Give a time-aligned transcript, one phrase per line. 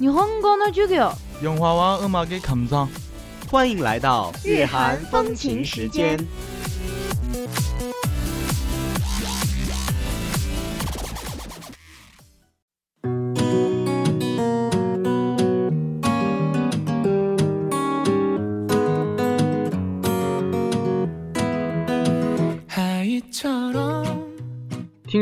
[0.00, 1.12] 日本語の授業。
[1.42, 2.88] 영화와 음악의 감상
[3.50, 6.18] 欢迎来到日韩风情时间。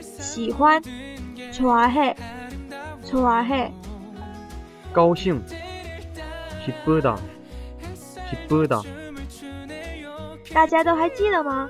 [0.00, 0.82] 喜欢，
[1.52, 3.70] 좋아해，좋아해。
[4.92, 5.42] 高兴，
[6.64, 8.82] 기쁘다기쁘다。
[10.54, 11.68] 大家都还记得吗？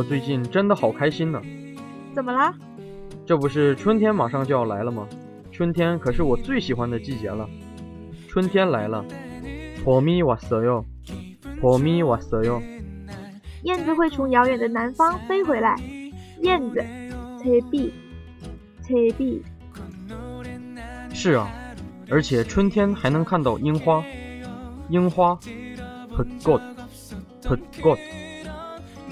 [0.00, 1.38] 我最近真的好开心呢。
[2.14, 2.54] 怎么啦
[3.26, 5.06] 这不是春天马上就要来了吗？
[5.52, 7.46] 春天可是我最喜欢的季节了。
[8.26, 9.04] 春天来了
[9.84, 10.82] pomi 哇塞哟
[11.60, 12.62] pomi 哇塞哟。
[13.64, 15.76] 燕子会从遥远的南方飞回来
[16.40, 16.82] 燕子
[17.42, 17.90] tb
[18.82, 19.42] tb
[21.12, 21.46] 是啊
[22.08, 24.02] 而且春天还能看到樱花
[24.88, 25.38] 樱花
[26.16, 26.62] good god
[27.46, 27.98] good god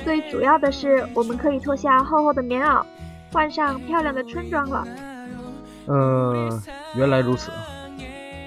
[0.09, 2.83] 最主要的是，我们可以脱下厚厚的棉袄，
[3.31, 4.83] 换上漂亮的春装了。
[5.85, 6.63] 呃，
[6.97, 7.53] 原来如此。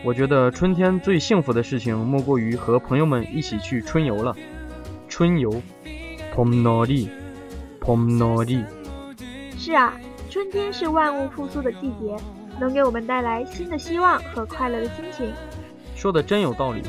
[0.03, 4.35] 我觉得春天最幸福的事情，莫过于和朋友们一起去春游了。
[5.07, 5.61] 春游
[6.35, 8.65] ，Pomnoi，Pomnoi。
[9.55, 9.93] 是啊，
[10.31, 12.17] 春天是万物复苏的季节，
[12.59, 15.31] 能给我们带来新的希望和快乐的心情。
[15.95, 16.81] 说的真有道理，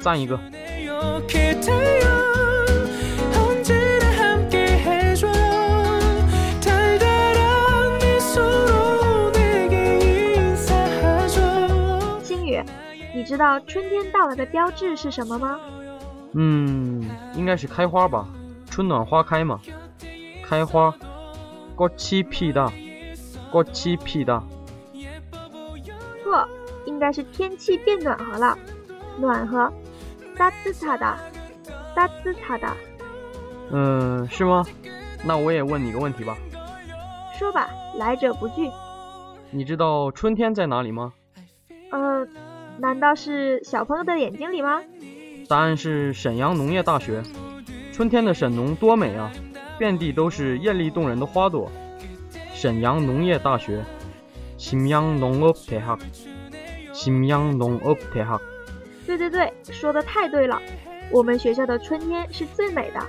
[0.00, 0.36] 赞一个。
[13.29, 15.59] 知道春天到来的标志是什么吗？
[16.33, 17.03] 嗯，
[17.35, 18.27] 应该是开花吧，
[18.69, 19.59] 春暖花开嘛。
[20.43, 20.93] 开花，
[21.75, 24.43] 꽃이피다꽃이피다。
[26.23, 26.47] 错，
[26.85, 28.57] 应该是天气变暖和了，
[29.17, 29.73] 暖和，
[30.37, 32.73] 따뜻하다，따뜻하다。
[33.71, 34.63] 嗯，是吗？
[35.23, 36.37] 那我也问你个问题吧，
[37.39, 38.69] 说吧，来者不拒。
[39.49, 41.13] 你知道春天在哪里吗？
[42.80, 44.80] 难道是小朋友的眼睛里吗？
[45.48, 47.22] 答案是沈阳农业大学。
[47.92, 49.30] 春天的沈农多美啊，
[49.78, 51.70] 遍地都是艳丽动人的花朵。
[52.54, 53.84] 沈阳农业大学，
[54.56, 55.82] 沈阳农业大学，
[59.06, 60.62] 对对对，说的太对了，
[61.10, 63.00] 我们学校的春天是最美的。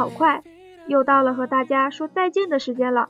[0.00, 0.42] 好快，
[0.88, 3.08] 又到了和大家说再见的时间了。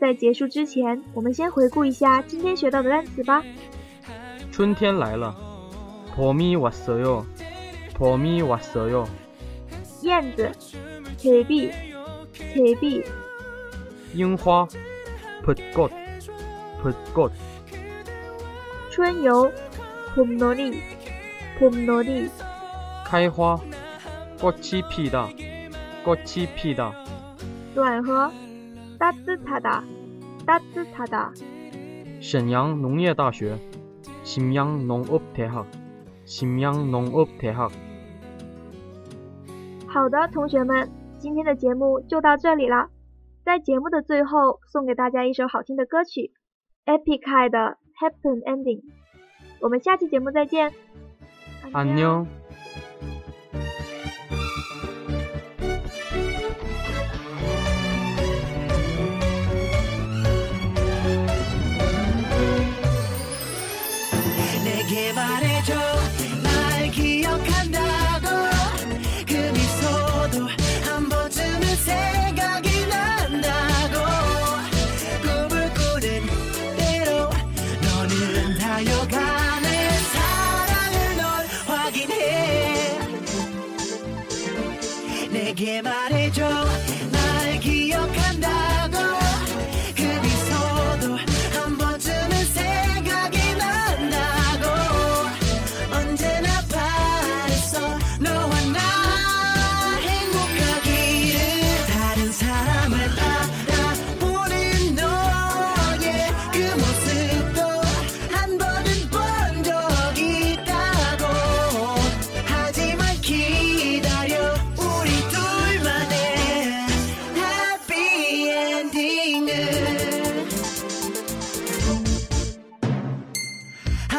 [0.00, 3.42] 在结束之前，我们先回顾一下今天学到的单词吧。
[4.50, 5.34] 春天来了，
[6.14, 7.24] 봄이왔어요，
[7.94, 9.06] 봄이 왔어요.
[10.02, 10.50] 燕子，
[11.16, 11.70] 切比，
[12.32, 13.04] 切比，
[14.14, 14.66] 樱花
[15.44, 15.90] 벚꽃
[16.82, 17.32] 벚꽃
[18.90, 19.50] 春游，
[20.14, 22.30] 봄놀이，봄놀이，
[23.04, 23.58] 开花
[24.40, 25.28] 꽃이 피다
[26.04, 26.92] 꽃이 피다
[27.74, 28.30] 暖和，
[28.98, 31.32] 따뜻하다，따뜻하다，
[32.20, 33.58] 沈阳农业大学
[34.24, 35.66] 심양 농업대학
[36.24, 37.70] 심양 농업대학
[39.86, 42.88] 好的，同学们，今天的节目就到这里了。
[43.44, 46.32] 在节目的最后，送给大家一首好听的歌曲，
[46.84, 47.58] Epic High 的《
[48.00, 48.80] Happen Ending》。
[49.60, 50.72] 我们下期节目再见。
[51.72, 52.26] 안녕
[85.61, 86.41] 내게 말해줘.
[87.11, 89.20] 날 기억한다고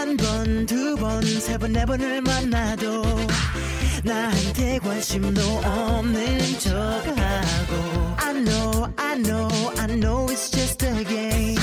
[0.03, 3.05] 한 번, 두 번, 세 번, 네 번을 만나도
[4.03, 8.17] 나한테 관심도 없는 척하고.
[8.19, 11.55] I know, I know, I know it's just a game.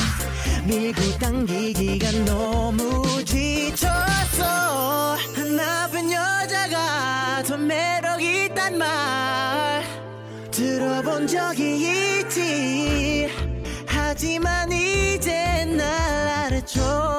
[0.64, 5.18] 밀고 당기기가 너무 지쳤어
[5.58, 9.84] 나쁜 여자가 더 매력 있단 말.
[10.50, 13.30] 들어본 적이 있지.
[13.86, 15.84] 하지만 이제 날
[16.46, 17.19] 알아줘